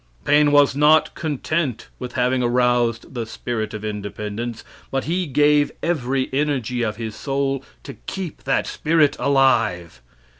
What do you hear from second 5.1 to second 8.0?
gave every energy of his soul to